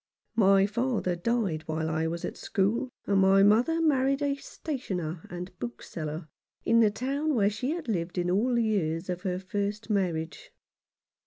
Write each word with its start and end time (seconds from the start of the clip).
My 0.35 0.65
father 0.65 1.15
died 1.15 1.61
while 1.67 1.87
I 1.87 2.07
was 2.07 2.25
at 2.25 2.35
school, 2.35 2.89
and 3.05 3.19
my 3.21 3.43
mother 3.43 3.79
married 3.79 4.23
a 4.23 4.33
stationer 4.33 5.27
and 5.29 5.55
bookseller 5.59 6.27
in 6.65 6.79
the 6.79 6.89
town 6.89 7.35
where 7.35 7.51
she 7.51 7.69
had 7.69 7.87
lived 7.87 8.17
in 8.17 8.31
all 8.31 8.55
the 8.55 8.63
years 8.63 9.11
of 9.11 9.21
her 9.21 9.37
first 9.37 9.91
marriage. 9.91 10.49